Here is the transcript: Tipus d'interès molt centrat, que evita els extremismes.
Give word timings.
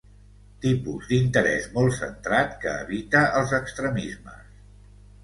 Tipus 0.61 1.09
d'interès 1.11 1.67
molt 1.75 1.95
centrat, 1.97 2.55
que 2.63 2.71
evita 2.87 3.21
els 3.41 3.55
extremismes. 3.59 4.57